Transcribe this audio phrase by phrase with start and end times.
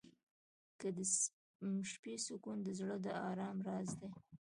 [0.95, 0.99] •د
[1.91, 4.09] شپې سکون د زړه د ارام راز دی.